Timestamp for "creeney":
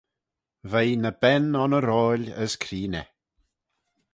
2.61-3.09